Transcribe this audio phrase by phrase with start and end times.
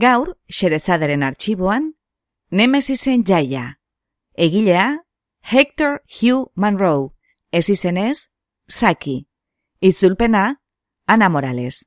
[0.00, 1.94] Gaur, xerezaderen arxiboan,
[2.50, 3.80] Nemesisen jaia.
[4.32, 5.04] Egilea,
[5.42, 7.10] Hector Hugh Monroe.
[7.52, 8.30] Ez izenez,
[8.66, 9.26] Saki.
[9.80, 10.62] Itzulpena,
[11.06, 11.84] Ana Morales.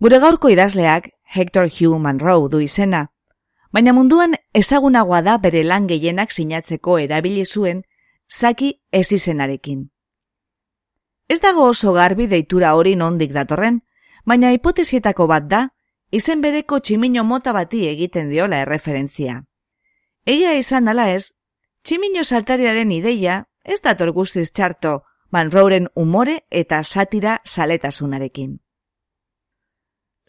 [0.00, 3.12] Gure gaurko idazleak Hector Hugh Monroe du izena,
[3.70, 7.84] baina munduan ezagunagoa da bere lan gehienak sinatzeko erabili zuen
[8.26, 9.92] Saki ez izenarekin.
[11.28, 13.80] Ez dago oso garbi deitura hori nondik datorren,
[14.26, 15.64] baina hipotesietako bat da
[16.10, 19.42] izen bereko tximino mota bati egiten diola erreferentzia.
[20.26, 21.34] Egia izan dala ez,
[21.82, 28.60] tximino saltariaren ideia ez dator guztiz txarto Manrouren umore eta satira saletasunarekin.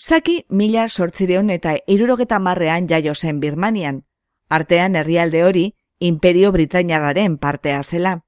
[0.02, 4.03] Zaki mila sortzireon eta irurogeta marrean jaio zen Birmanian,
[4.50, 5.66] artean herrialde hori
[6.00, 8.20] Imperio Britainiararen partea zela.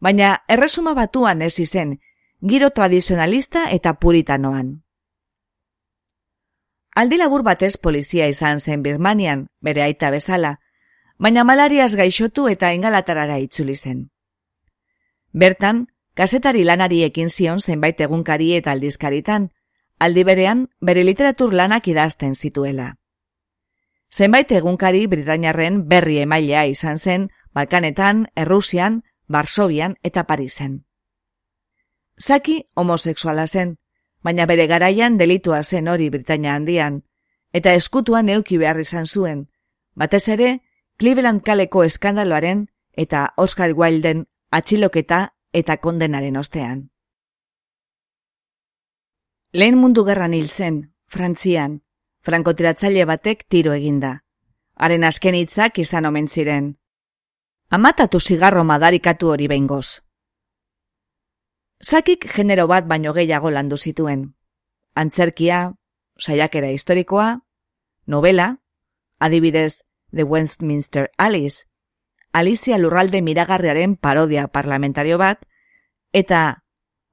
[0.00, 1.98] Baina erresuma batuan ez izen,
[2.40, 4.82] giro tradizionalista eta puritanoan.
[6.94, 10.58] Aldi labur batez polizia izan zen Birmanian, bere aita bezala,
[11.18, 14.10] baina malariaz gaixotu eta engalatarara itzuli zen.
[15.32, 19.50] Bertan, kasetari lanari ekin zion zenbait egunkari eta aldizkaritan,
[20.00, 22.96] aldi berean bere literatur lanak idazten zituela.
[24.10, 30.84] Zenbait egunkari Britainarren berri emailea izan zen Balkanetan, Errusian, Barsobian eta Parisen.
[32.18, 33.76] Zaki homosexuala zen,
[34.22, 37.02] baina bere garaian delitua zen hori Britania handian,
[37.52, 39.48] eta eskutuan neuki behar izan zuen,
[39.94, 40.60] batez ere,
[41.00, 45.20] Cleveland kaleko eskandaloaren eta Oscar Wilden atxiloketa
[45.52, 46.90] eta kondenaren ostean.
[49.52, 51.80] Lehen mundu gerran hil zen, Frantzian,
[52.22, 54.20] frankotiratzaile batek tiro eginda.
[54.76, 56.68] Haren azken hitzak izan omen ziren.
[57.70, 60.02] Amatatu zigarro madarikatu hori behingoz.
[61.80, 64.34] Zakik genero bat baino gehiago landu zituen.
[64.94, 65.76] Antzerkia,
[66.18, 67.40] saiakera historikoa,
[68.06, 68.58] novela,
[69.18, 71.70] adibidez The Westminster Alice,
[72.32, 75.40] Alicia Lurralde miragarriaren parodia parlamentario bat,
[76.12, 76.64] eta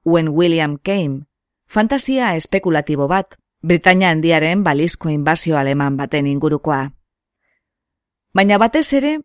[0.04, 1.26] When William Came,
[1.66, 6.92] fantasia espekulatibo bat, Britania handiaren balizko inbazio aleman baten ingurukoa.
[8.34, 9.18] Baina batez ere,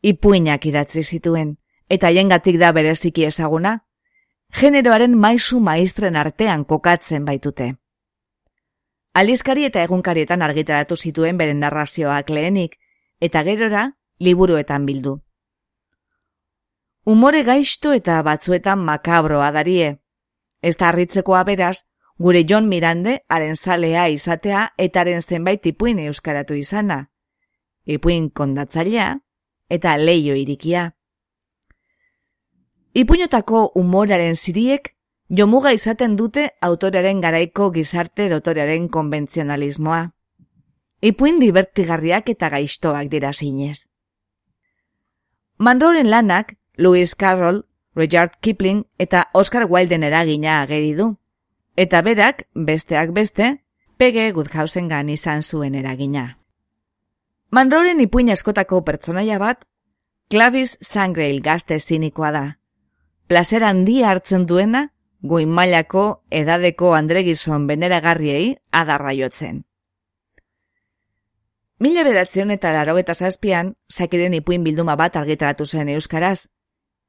[0.00, 3.82] ipuinak idatzi zituen, eta jengatik da bereziki ezaguna,
[4.60, 7.74] generoaren maizu maistren artean kokatzen baitute.
[9.14, 12.78] Aldizkari eta egunkarietan argitaratu zituen beren narrazioak lehenik,
[13.20, 13.84] eta gerora
[14.20, 15.18] liburuetan bildu.
[17.06, 19.98] Umore gaizto eta batzuetan makabroa darie.
[20.62, 21.84] Ez da harritzekoa beraz,
[22.18, 27.10] gure John Mirande haren salea izatea eta haren zenbait ipuin euskaratu izana.
[27.84, 29.18] Ipuin kondatzailea
[29.68, 30.92] eta leio irikia.
[32.94, 34.92] Ipuñotako umoraren ziriek
[35.28, 40.12] jomuga izaten dute autoraren garaiko gizarte dotorearen konbentzionalismoa.
[41.02, 43.88] Ipuin divertigarriak eta gaiztoak dira zinez.
[45.58, 47.64] Manroren lanak, Lewis Carroll,
[47.96, 51.16] Rudyard Kipling eta Oscar Wilden eragina ageri du.
[51.76, 53.64] Eta berak, besteak beste,
[53.98, 56.38] pege Goodhausen gan izan zuen eragina.
[57.50, 59.64] Manroren ipuin askotako pertsonaia bat,
[60.30, 62.50] Clavis Sangreil gazte zinikoa da
[63.26, 64.90] placer handi hartzen duena,
[65.20, 69.64] goin mailako edadeko andregizon beneragarriei adarra jotzen.
[71.80, 76.48] Mila beratzen eta laro eta zazpian, zakiren ipuin bilduma bat argitaratu zen euskaraz.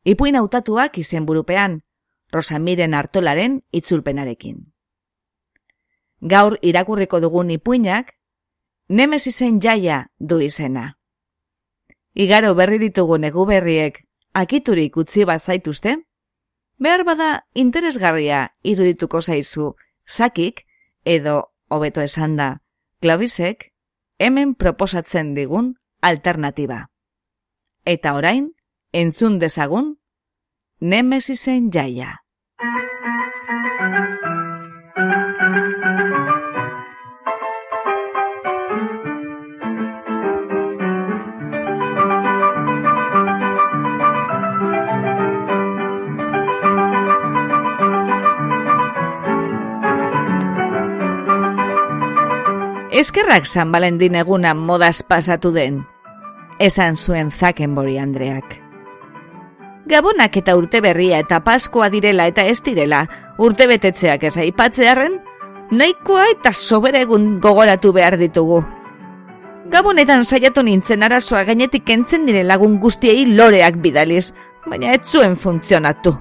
[0.03, 1.81] Ipuin hautatuak izen burupean,
[2.31, 4.57] Rosamiren hartolaren itzulpenarekin.
[6.21, 8.15] Gaur irakurriko dugun ipuinak,
[8.89, 10.97] nemez izen jaia du izena.
[12.13, 14.04] Igaro berri ditugun egu berriek
[14.35, 15.95] akiturik utzi bat zaituzte?
[16.77, 20.65] Behar bada interesgarria irudituko zaizu sakik
[21.05, 22.49] edo hobeto esan da
[23.01, 23.71] Clavisek
[24.19, 26.89] hemen proposatzen digun alternatiba.
[27.85, 28.51] Eta orain,
[28.91, 29.95] entzun dezagun,
[30.81, 32.24] Nemesisen jaia.
[52.99, 55.81] Eskerrak San Valentin eguna modaz pasatu den,
[56.59, 58.55] esan zuen Zakenbori Andreak.
[59.85, 63.03] Gabonak eta urte berria eta paskoa direla eta ez direla
[63.37, 65.19] urte betetzeak ez aipatzearen,
[65.71, 68.63] nahikoa eta sobera egun gogoratu behar ditugu.
[69.69, 74.29] Gabonetan saiatu nintzen arazoa gainetik entzen dire lagun guztiei loreak bidaliz,
[74.65, 76.15] baina ez zuen funtzionatu.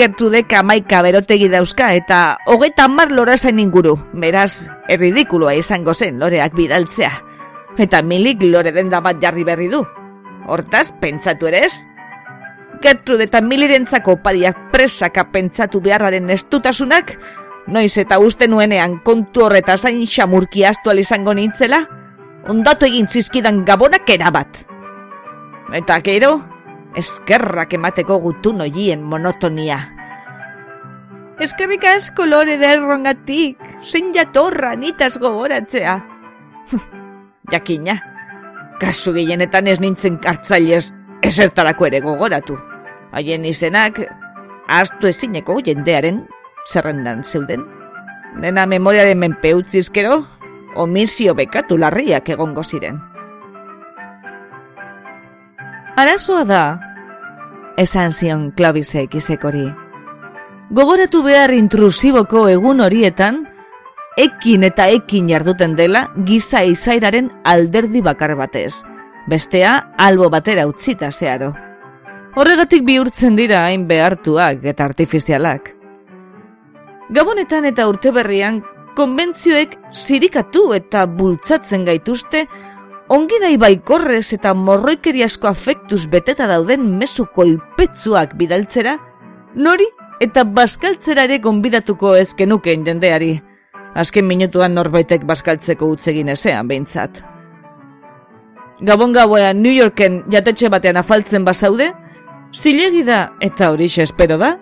[0.00, 7.10] Gertrudek amaika berotegi dauzka eta hogeta mar lorazain inguru, beraz, erridikuloa izango zen loreak bidaltzea.
[7.76, 9.82] Eta milik lore denda bat jarri berri du.
[10.48, 11.74] Hortaz, pentsatu ere ez?
[12.80, 17.18] Gertrude eta milirentzako pariak presaka pentsatu beharraren estutasunak,
[17.68, 21.84] noiz eta uste nuenean kontu horreta zain xamurki astu izango nintzela,
[22.48, 24.64] ondatu egin zizkidan gabonak erabat.
[25.76, 26.38] Eta gero,
[26.96, 29.80] eskerrak emateko gutu noien monotonia.
[31.40, 35.94] Eskerrik asko lore da errongatik, zein jatorra nitaz gogoratzea.
[37.52, 37.96] Jakina,
[38.80, 40.90] kasu gehienetan ez nintzen kartzailez
[41.24, 42.58] esertarako ere gogoratu.
[43.16, 44.02] Haien izenak,
[44.68, 46.26] astu ezineko jendearen
[46.68, 47.64] zerrendan zeuden.
[48.40, 50.20] Nena memoriaren menpe utzizkero,
[50.76, 53.00] omisio bekatu larriak egongo ziren.
[56.00, 56.64] Arazoa da,
[57.76, 59.66] esan zion klabizek izekori.
[60.72, 63.42] Gogoratu behar intrusiboko egun horietan,
[64.16, 68.80] ekin eta ekin jarduten dela giza izairaren alderdi bakar batez,
[69.28, 69.74] bestea
[70.06, 71.50] albo batera utzita zeharo.
[72.32, 75.68] Horregatik bihurtzen dira hain behartuak eta artifizialak.
[77.12, 78.62] Gabonetan eta urte berrian,
[78.96, 82.46] konbentzioek zirikatu eta bultzatzen gaituzte,
[83.10, 88.96] ongirai baikorrez eta morroikeriasko afektuz beteta dauden mezuko ipetzuak bidaltzera,
[89.54, 89.88] nori
[90.22, 93.32] eta baskaltzera ere gonbidatuko ezkenuken jendeari.
[93.98, 97.24] Azken minutuan norbaitek baskaltzeko utzegin ezean behintzat.
[98.86, 101.90] Gabon gauean New Yorken jatetxe batean afaltzen basaude,
[102.54, 104.54] zilegi da eta hori espero da,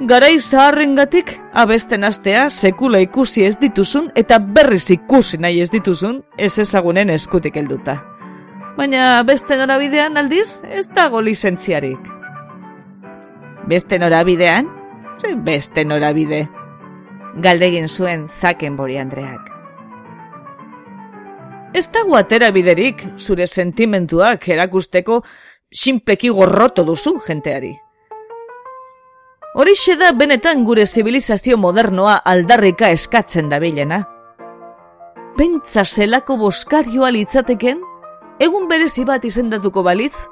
[0.00, 6.58] garai zaharrengatik abesten astea sekula ikusi ez dituzun eta berriz ikusi nahi ez dituzun ez
[6.58, 8.00] ezagunen eskutik helduta.
[8.76, 12.10] Baina beste norabidean aldiz ez dago lizentziarik.
[13.68, 14.68] Beste norabidean?
[15.20, 16.48] Ze beste norabide?
[17.40, 19.50] Galdegin zuen zaken bori Andreak.
[21.74, 25.22] Ez dago atera biderik zure sentimentuak erakusteko
[25.70, 27.72] sinpleki gorroto duzu jenteari.
[29.54, 34.00] Horixe da benetan gure zibilizazio modernoa aldarrika eskatzen da bilena.
[35.38, 37.78] Bentza zelako boskarioa litzateken,
[38.42, 40.26] egun berezi bat izendatuko balitz,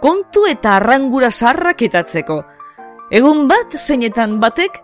[0.00, 2.40] kontu eta arrangura sarrak itatzeko.
[3.12, 4.80] Egun bat zeinetan batek,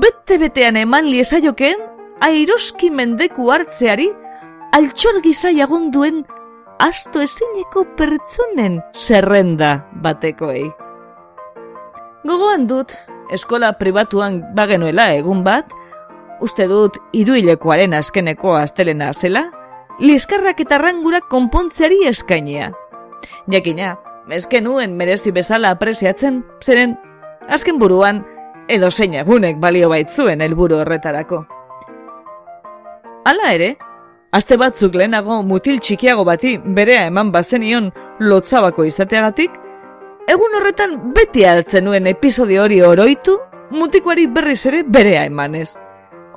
[0.00, 1.76] bete-betean eman liesaioken,
[2.24, 4.08] airoski mendeku hartzeari,
[4.72, 6.24] altxor gizai agonduen,
[6.80, 10.70] asto ezineko pertsonen zerrenda batekoei.
[12.20, 12.92] Gogoan dut,
[13.32, 15.70] eskola pribatuan bagenuela egun bat,
[16.44, 19.46] uste dut iruilekoaren azkeneko astelena zela,
[20.04, 22.72] liskarrak eta rangurak konpontzeari eskainia.
[23.48, 23.94] Jakina,
[24.36, 26.98] ezken nuen merezi bezala apresiatzen, zeren,
[27.48, 28.20] azken buruan,
[28.68, 31.40] edo zein egunek balio baitzuen helburu horretarako.
[33.24, 33.70] Hala ere,
[34.36, 39.56] aste batzuk lehenago mutil txikiago bati berea eman bazenion lotzabako izateagatik,
[40.30, 43.32] Egun horretan beti altzen nuen episodio hori oroitu,
[43.74, 45.72] mutikoari berriz ere berea emanez.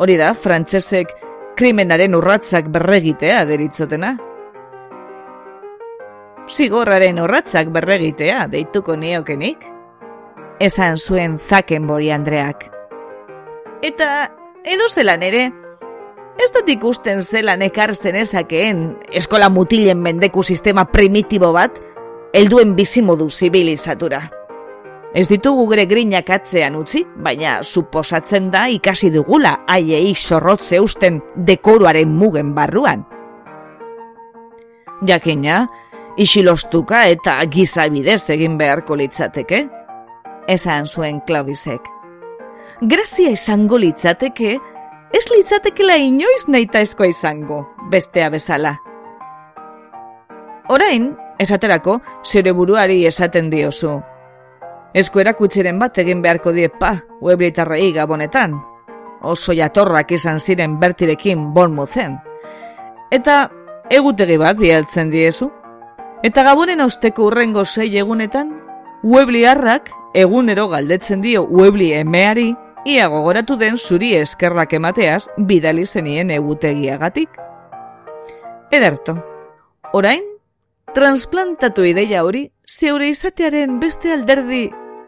[0.02, 1.12] Hori da, frantsesek
[1.60, 4.16] krimenaren urratzak berregitea deritzotena.
[6.50, 9.62] Zigorraren urratzak berregitea deituko niokenik?
[10.64, 12.66] Esan zuen zaken bori Andreak.
[13.86, 14.10] Eta
[14.74, 15.46] edo zelan ere,
[16.42, 21.78] ez dut ikusten zelan ekartzen ezakeen eskola mutilen mendeku sistema primitibo bat,
[22.34, 24.24] helduen bizimodu zibilizatura.
[25.14, 32.10] Ez ditugu gure grinak atzean utzi, baina suposatzen da ikasi dugula haiei sorrotze usten dekoruaren
[32.10, 33.06] mugen barruan.
[35.06, 35.68] Jakina,
[36.18, 39.68] isilostuka eta gizabidez egin beharko litzateke,
[40.50, 41.86] esan zuen Klavisek.
[42.82, 44.56] Grazia izango litzateke,
[45.14, 48.80] ez litzatekela inoiz naita izango, bestea bezala.
[50.70, 53.98] Orain, Esaterako, zure buruari esaten diozu.
[54.94, 58.54] Ezko erakutziren bat egin beharko die pa, uebritarrei gabonetan.
[59.24, 62.20] Oso jatorrak izan ziren bertirekin bon muzen.
[63.12, 63.50] Eta
[63.90, 65.50] egutegi bat bialtzen diezu.
[66.24, 68.52] Eta gabonen austeko urrengo sei egunetan,
[69.04, 72.54] uebliarrak egunero galdetzen dio uebli emeari,
[72.86, 77.30] ia gogoratu den zuri eskerrak emateaz bidali zenien egutegiagatik.
[78.72, 79.18] Ederto,
[79.94, 80.33] orain,
[80.94, 84.68] transplantatu ideia hori zeure izatearen beste alderdi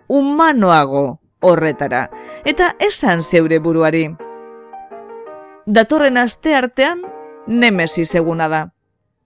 [0.10, 2.08] humanoago horretara,
[2.46, 4.08] eta esan zeure buruari.
[5.66, 7.04] Datorren aste artean,
[7.48, 8.64] nemesis eguna da.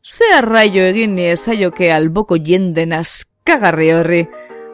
[0.04, 4.22] Ze arraio egin ni ezaioke alboko jenden askagarri horri,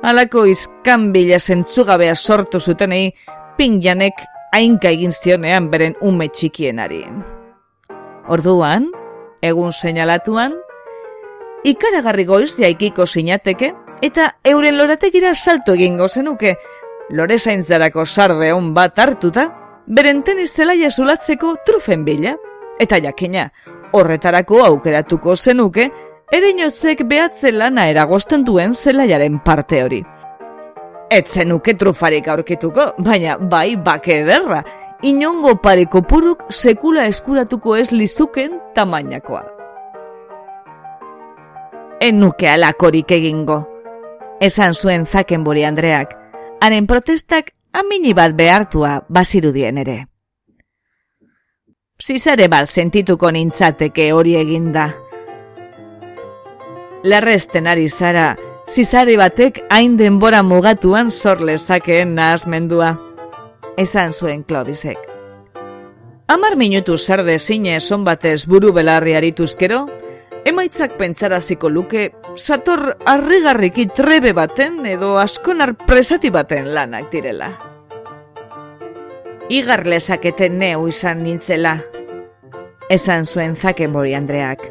[0.05, 3.13] alako izkanbila zentzugabea sortu zutenei,
[3.57, 4.21] pinjanek
[4.53, 7.03] hainka egin zionean beren ume txikienari.
[8.29, 8.89] Orduan,
[9.41, 10.53] egun seinalatuan,
[11.65, 13.73] ikaragarri goiz jaikiko sinateke,
[14.05, 16.55] eta euren lorategira salto egingo zenuke,
[17.09, 19.47] lore zaintzarako sarde hon bat hartuta,
[19.87, 22.35] beren tenis zelaia zulatzeko trufen bila,
[22.79, 23.49] eta jakina,
[23.93, 25.89] horretarako aukeratuko zenuke,
[26.33, 30.03] ere inotzek behatzen lana eragosten duen zelaiaren parte hori.
[31.13, 34.63] Etzenuke trufarik aurkituko, baina bai bake ederra,
[35.05, 39.54] inongo pareko puruk sekula eskuratuko ez lizuken tamainakoa.
[42.01, 43.61] Enuke alakorik egingo,
[44.43, 46.11] esan zuen zakenburi Andreak,
[46.61, 49.95] haren protestak amini bat behartua bazirudien ere.
[51.95, 54.89] Zizare bat sentituko nintzateke hori eginda.
[57.07, 58.35] Larresten ari zara,
[58.67, 62.95] zizare batek hain denbora mugatuan zor lezakeen nahazmendua.
[63.77, 64.97] Esan zuen Klobisek.
[66.27, 69.87] Amar minutu zer zine son batez buru belarri arituzkero,
[70.45, 77.49] emaitzak pentsaraziko luke sator arrigarriki trebe baten edo askonar presati baten lanak direla.
[79.49, 81.75] Igar lezaketen neu izan nintzela,
[82.89, 84.63] esan zuen zakenbori Andreak.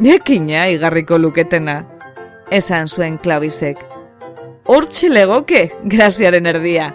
[0.00, 1.82] Nekina igarriko luketena,
[2.50, 3.82] esan zuen klabizek.
[4.70, 6.90] Hortxe legoke, graziaren erdia.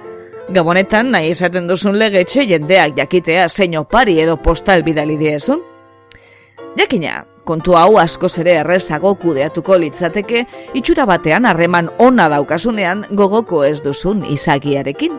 [0.55, 5.74] Gabonetan nahi esaten duzun legetxe jendeak jakitea zein opari edo postal bidali diezun.
[6.75, 10.43] Jakina, kontu hau asko zere errezago kudeatuko litzateke,
[10.75, 15.15] itxura batean harreman ona daukasunean gogoko ez duzun izagiarekin.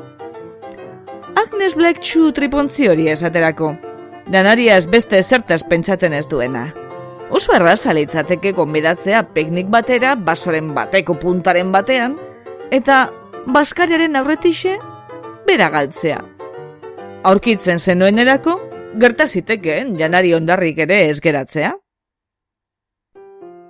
[1.36, 3.72] Agnes Black Shoe tripontzi hori esaterako.
[4.32, 6.66] Danariaz beste zertaz pentsatzen ez duena.
[7.30, 12.18] Oso erraz alitzateke konbidatzea piknik batera basoren bateko puntaren batean,
[12.70, 13.06] eta
[13.46, 14.76] baskariaren aurretixe
[15.46, 16.20] bera galtzea.
[17.26, 18.60] Aurkitzen zenuen erako,
[19.00, 21.74] gertazitekeen janari ondarrik ere ez geratzea.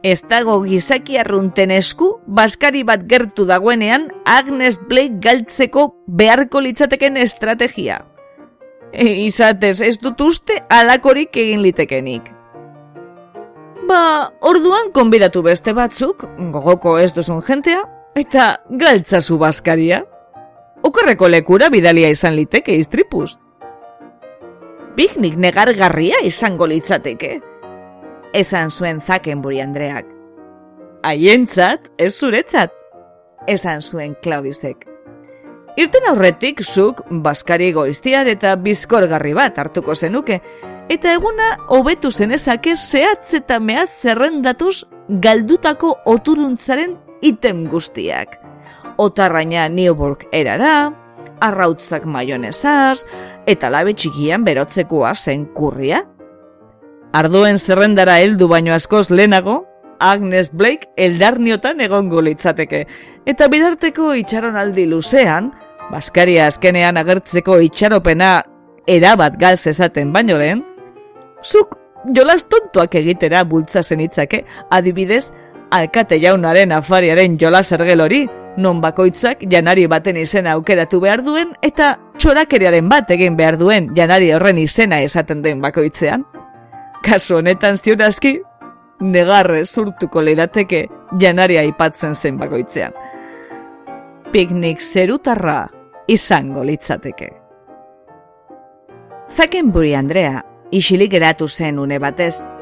[0.06, 8.04] Ez dago gizaki arrunten esku, baskari bat gertu dagoenean Agnes Blake galtzeko beharko litzateken estrategia.
[8.92, 12.28] E, izatez, ez dut uste alakorik egin litekenik.
[13.86, 13.98] Ba,
[14.46, 16.22] orduan konbidatu beste batzuk,
[16.54, 17.82] gogoko ez duzun jentea,
[18.18, 20.04] eta galtzazu baskaria.
[20.86, 23.36] Okorreko lekura bidalia izan liteke iztripuz.
[24.96, 27.34] Piknik negargarria izango litzateke
[28.36, 30.08] esan zuen Zakenburi Andreak.
[31.04, 32.72] Haientzat, ez zuretzat,
[33.48, 34.84] esan zuen Klaubizek.
[35.76, 40.40] Irten aurretik zuk baskari goiztiar eta bizkorgarri bat hartuko zenuke,
[40.92, 48.38] eta eguna hobetu zenezake zehatz eta mehatz zerrendatuz galdutako oturuntzaren item guztiak.
[48.96, 50.76] Otarraina Newburg erara,
[51.40, 53.04] arrautzak maionezaz,
[53.46, 56.02] eta labe txikian berotzekoa zen kurria,
[57.16, 59.64] Ardoen zerrendara heldu baino askoz lehenago,
[59.98, 62.82] Agnes Blake eldarniotan egongo litzateke.
[63.24, 65.52] Eta bidarteko itxaronaldi luzean,
[65.88, 68.30] Baskaria azkenean agertzeko itxaropena
[68.90, 70.64] erabat galz ezaten baino lehen,
[71.42, 71.78] zuk
[72.16, 75.30] jolas tontoak egitera bultza zenitzake, adibidez,
[75.70, 78.26] alkate jaunaren afariaren jolas ergelori,
[78.56, 84.32] non bakoitzak janari baten izena aukeratu behar duen, eta txorakeriaren bat egin behar duen janari
[84.32, 86.24] horren izena esaten den bakoitzean
[87.06, 88.34] kasu honetan ziurazki,
[89.00, 90.86] negarre zurtuko leirateke
[91.20, 92.94] janaria aipatzen zen bakoitzean.
[94.32, 95.60] Piknik zerutarra
[96.10, 97.30] izango litzateke.
[99.30, 102.55] Zakenburi Andrea, isilik eratu zen une batez.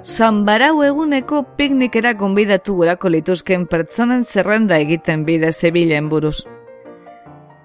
[0.00, 6.46] Zanbarau eguneko piknikera konbidatu gurako lituzken pertsonen zerrenda egiten bide zebilen buruz.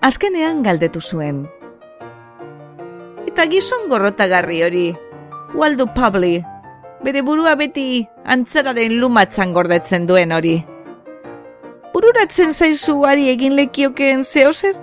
[0.03, 1.45] Azkenean galdetu zuen.
[3.25, 4.85] Eta gizon gorrotagarri hori,
[5.55, 6.43] Waldo Pabli,
[7.07, 10.57] bere burua beti antzeraren lumatzan gordetzen duen hori.
[11.93, 14.75] Bururatzen zaizu ari egin lekiokeen zehozer?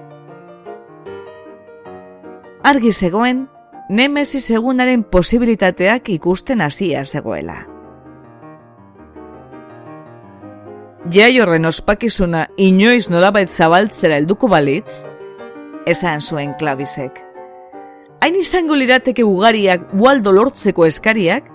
[2.65, 3.45] Argi zegoen,
[3.89, 7.59] nemesi segunaren posibilitateak ikusten hasia zegoela.
[11.13, 15.03] Jai horren ospakizuna inoiz nolabait zabaltzera helduko balitz,
[15.87, 17.33] esan zuen klabizek
[18.23, 21.49] hain izango lirateke ugariak waldo lortzeko eskariak,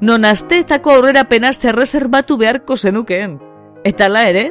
[0.00, 3.34] non asteetako aurrera pena zerrezerbatu beharko zenukeen.
[3.82, 4.44] Eta la ere,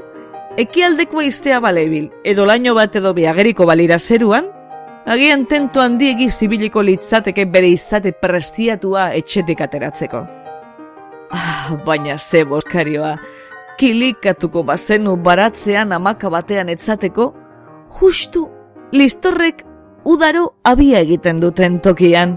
[0.59, 4.51] ekialdeko iztea balebil, edo laino bat edo biageriko balira zeruan,
[5.07, 10.23] agian tento handiegi zibiliko litzateke bere izate prestiatua etxetik ateratzeko.
[11.31, 13.15] Ah, baina ze boskarioa,
[13.79, 17.33] kilikatuko bazenu baratzean amaka batean etzateko,
[17.99, 18.47] justu
[18.91, 19.63] listorrek
[20.03, 22.35] udaro abia egiten duten tokian.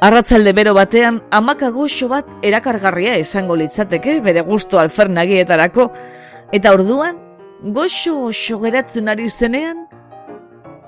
[0.00, 5.90] Arratzalde bero batean, amaka goxo bat erakargarria esango litzateke bere gusto alfernagietarako,
[6.54, 7.18] eta orduan,
[7.74, 9.87] goxo oso geratzen ari zenean,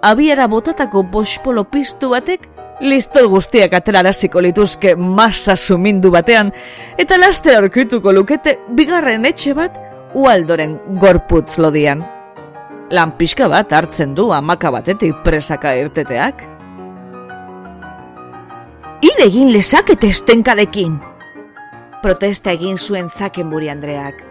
[0.03, 2.49] abiara botatako bospolo piztu batek
[2.81, 6.53] listol guztiak ateraraziko lituzke masa sumindu batean,
[6.99, 9.77] eta laste aurkituko lukete bigarren etxe bat
[10.17, 12.03] ualdoren gorputz lodian.
[12.91, 16.47] Lan pixka bat hartzen du amaka batetik presaka irteteak.
[19.01, 20.99] Hil egin lezakete estenkadekin!
[22.03, 24.30] Protesta egin zuen zaken buri Andreak.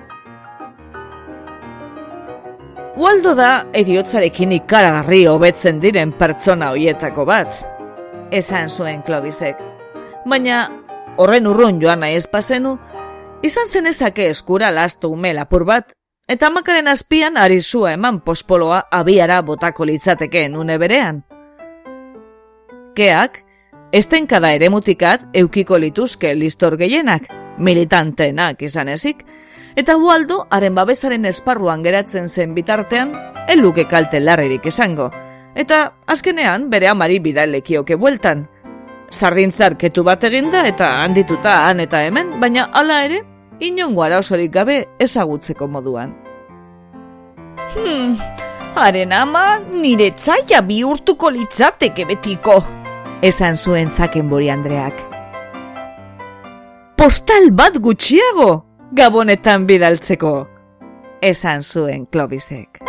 [3.00, 7.62] Ualdo da eriotzarekin ikaragarri hobetzen diren pertsona hoietako bat.
[8.36, 9.56] Esan zuen Klobizek.
[10.27, 10.58] Baina
[11.15, 12.74] horren urrun joan nahi espazenu,
[13.41, 15.94] izan zenezake eskura lastu ume lapur bat
[16.27, 21.24] eta makaren azpian ari zua eman pospoloa abiara botako litzatekeen une berean.
[23.00, 23.46] Keak,
[23.96, 29.24] estenkada ere mutikat eukiko lituzke listor gehienak, militanteenak izan ezik,
[29.75, 33.14] eta hualdo haren babesaren esparruan geratzen zen bitartean,
[33.48, 35.10] eluke kalte larririk izango,
[35.55, 38.48] eta azkenean bere amari bidalekioke bueltan.
[39.10, 43.24] Sardintzar ketu bat eginda eta handituta han eta hemen, baina hala ere,
[43.60, 46.14] inongo arazorik gabe ezagutzeko moduan.
[47.74, 48.16] Hmm,
[48.75, 52.62] haren ama nire tzaia bihurtuko litzateke betiko.
[53.22, 54.94] Esan zuen zaken buri Andreak.
[56.96, 60.48] Postal bat gutxiago, gabonetan bidaltzeko.
[61.22, 62.89] Esan zuen Klobizek.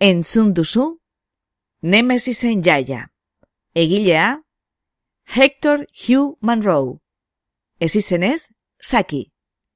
[0.00, 0.84] Entzun duzu?
[1.82, 3.10] Nemesisen jaia.
[3.74, 4.40] Egilea?
[5.24, 6.98] Hector Hugh Monroe.
[7.78, 8.48] Ez izenez,
[8.80, 9.30] Saki.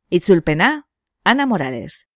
[0.08, 0.88] Itzulpena,
[1.24, 2.06] Ana Morales.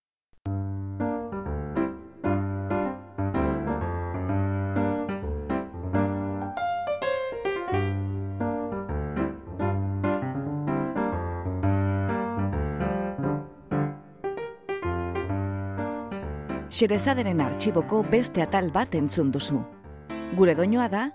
[16.79, 19.57] Xerezaderen arxiboko beste atal bat entzun duzu.
[20.39, 21.09] Gure doinoa da,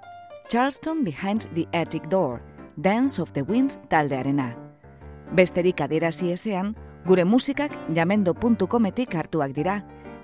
[0.52, 2.42] Charleston Behind the Attic Door,
[2.76, 4.50] Dance of the Wind taldearena.
[5.32, 6.74] Besterik adierazi ezean,
[7.06, 9.78] gure musikak jamendo.cometik hartuak dira,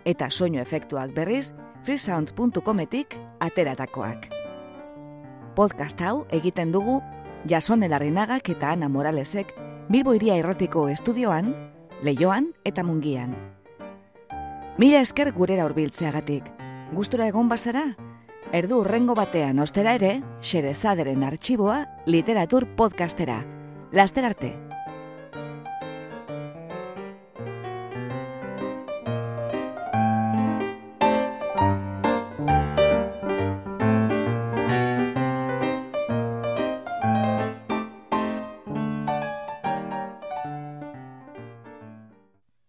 [0.04, 1.54] eta soinu efektuak berriz,
[1.88, 4.28] freesound.cometik ateratakoak.
[5.56, 6.98] Podcast hau egiten dugu,
[7.48, 9.56] Jason Elarrinagak eta Ana Moralesek,
[9.88, 11.56] Bilbo Iria Errotiko Estudioan,
[12.04, 13.59] Leioan eta Mungian.
[14.80, 16.46] Mila esker gurera hurbiltzeagatik.
[16.96, 17.82] Gustura egon bazara?
[18.56, 23.42] Erdu urrengo batean ostera ere, Xerezaderen arxiboa literatur podcastera.
[23.92, 24.69] Laster arte!